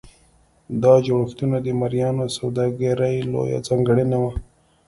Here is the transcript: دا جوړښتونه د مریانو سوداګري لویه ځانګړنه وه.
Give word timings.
دا 0.83 0.93
جوړښتونه 1.05 1.57
د 1.61 1.67
مریانو 1.79 2.25
سوداګري 2.37 3.15
لویه 3.31 3.59
ځانګړنه 3.67 4.17
وه. 4.23 4.31